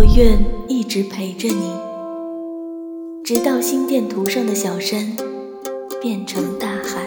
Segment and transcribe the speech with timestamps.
[0.00, 1.70] 我愿一直陪着你，
[3.22, 5.14] 直到心电图上的小山
[6.00, 7.06] 变成大海。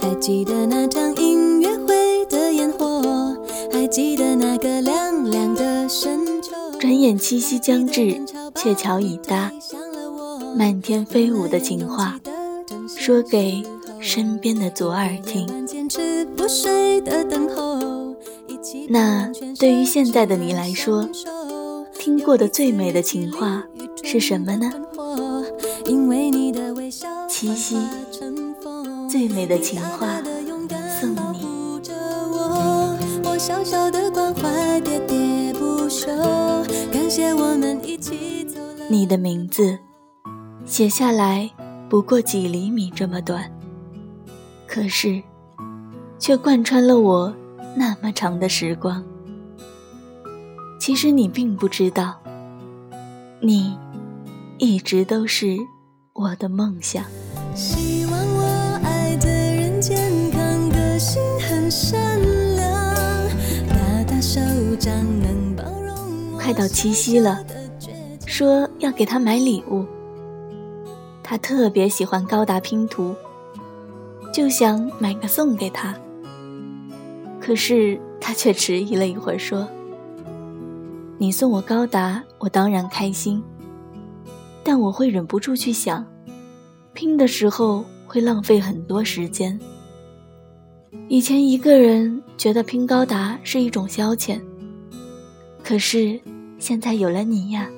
[0.00, 3.36] 还记得那场音乐会的烟火，
[3.70, 6.52] 还记得那个凉凉的深秋。
[6.80, 8.18] 转眼七夕将至，
[8.54, 9.52] 鹊桥已搭，
[10.56, 12.18] 漫天飞舞的情话，
[12.96, 13.62] 说给
[14.00, 15.46] 身边的左耳听。
[18.88, 21.06] 那对于现在的你来说，
[22.04, 23.64] 听过的最美的情话
[24.02, 24.70] 是什么呢？
[27.26, 27.78] 七夕，
[29.08, 30.22] 最美的情话
[31.00, 31.48] 送你。
[38.90, 39.78] 你的名字
[40.66, 41.50] 写下来
[41.88, 43.50] 不过几厘米这么短，
[44.66, 45.22] 可是
[46.18, 47.34] 却贯穿了我
[47.74, 49.02] 那么长的时光。
[50.86, 52.20] 其实你并不知道，
[53.40, 53.74] 你
[54.58, 55.56] 一直都是
[56.12, 57.02] 我的梦想。
[57.54, 59.96] 希望我爱的人健
[60.30, 62.20] 康，个性很善
[62.54, 62.70] 良，
[63.66, 64.38] 大大手
[64.78, 66.36] 掌能包容。
[66.38, 67.42] 快到七夕了，
[68.26, 69.86] 说要给他买礼物。
[71.22, 73.14] 他特别喜欢高达拼图，
[74.34, 75.94] 就想买个送给他。
[77.40, 79.66] 可是他却迟疑了一会儿，说。
[81.16, 83.42] 你送我高达，我当然开心，
[84.62, 86.04] 但我会忍不住去想，
[86.92, 89.58] 拼的时候会浪费很多时间。
[91.08, 94.40] 以前一个人觉得拼高达是一种消遣，
[95.62, 96.20] 可是
[96.58, 97.68] 现在有了你呀，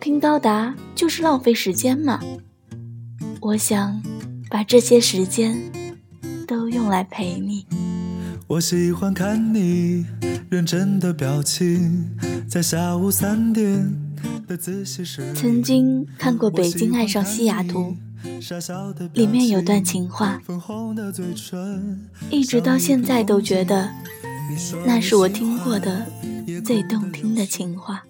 [0.00, 2.20] 拼高达就是浪费时间嘛。
[3.40, 4.02] 我想
[4.48, 5.54] 把这些时间
[6.46, 7.66] 都用来陪你。
[8.52, 10.04] 我喜欢看你。
[10.50, 12.10] 认真的表情，
[12.46, 13.90] 在下午三点
[14.46, 15.32] 的自习室。
[15.32, 17.96] 曾经看过《北京爱上西雅图》，
[19.14, 20.38] 里面有段情话，
[22.28, 23.88] 一直到现在都觉得
[24.84, 26.06] 那是我听过的
[26.62, 28.04] 最动听的情话。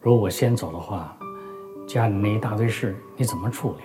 [0.00, 1.18] 如果我先走的话，
[1.88, 3.82] 家里那一大堆事你怎么处理？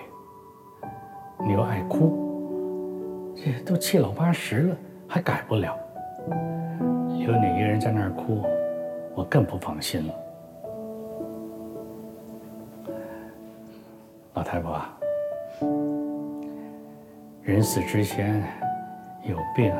[1.44, 4.76] 你又爱哭，这都七老八十了
[5.12, 5.76] 还改不了。
[7.18, 8.44] 有你一个人在那儿哭，
[9.12, 10.14] 我更不放心了。
[14.34, 14.80] 老太婆，
[17.42, 18.40] 人死之前
[19.24, 19.74] 有病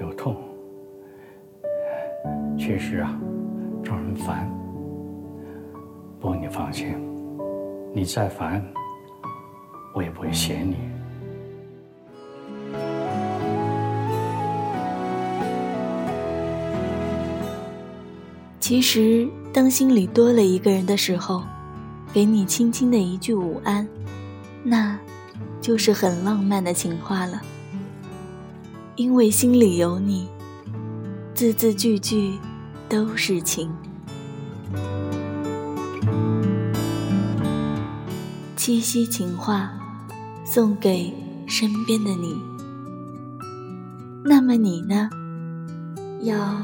[0.00, 0.34] 有痛，
[2.58, 3.20] 确实啊，
[3.84, 4.50] 招人烦。
[6.18, 6.96] 不过你放心，
[7.92, 8.64] 你再烦，
[9.94, 10.91] 我也不会嫌你。
[18.62, 21.42] 其实，当心里多了一个人的时候，
[22.12, 23.88] 给你轻轻的一句午安，
[24.62, 24.96] 那，
[25.60, 27.42] 就是很浪漫的情话了。
[28.94, 30.28] 因为心里有你，
[31.34, 32.38] 字字句句
[32.88, 33.68] 都是情。
[38.54, 39.72] 七夕情话，
[40.44, 41.12] 送给
[41.48, 42.40] 身边的你。
[44.24, 45.10] 那么你呢？
[46.22, 46.62] 要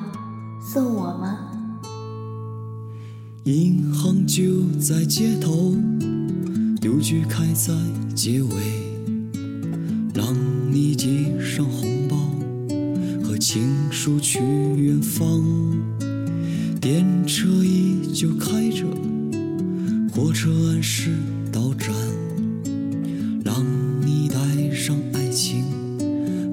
[0.60, 1.47] 送我吗？
[3.48, 5.74] 银行就在街头，
[6.82, 7.72] 邮局开在
[8.14, 8.50] 街尾，
[10.12, 10.36] 让
[10.70, 12.14] 你寄上红包
[13.24, 14.38] 和情书去
[14.76, 15.42] 远方。
[16.78, 18.84] 电车依旧开着，
[20.12, 21.16] 火车按时
[21.50, 21.94] 到站，
[23.42, 23.64] 让
[24.04, 25.64] 你带上爱情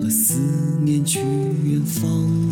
[0.02, 0.40] 和思
[0.82, 1.20] 念去
[1.66, 2.45] 远方。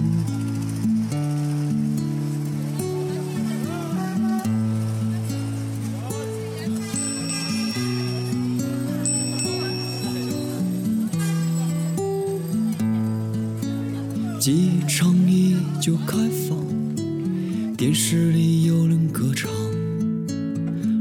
[14.44, 16.58] 机场依旧开放，
[17.78, 19.50] 电视里有人歌唱，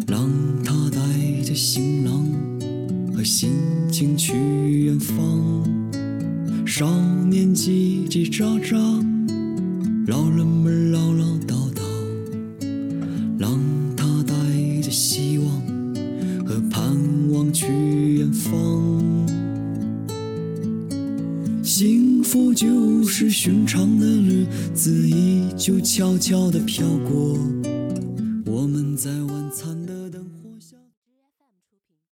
[0.06, 0.30] 让
[0.62, 2.24] 他带着行囊
[3.12, 3.50] 和心
[3.90, 4.32] 情去
[4.84, 5.18] 远方。
[6.64, 6.88] 少
[7.28, 8.76] 年叽叽喳喳，
[10.06, 11.82] 老人们唠唠叨叨，
[13.36, 13.58] 让
[13.96, 14.34] 他带
[14.80, 15.31] 着希
[22.32, 27.36] 幸福就是寻常的日子依旧悄悄地飘过。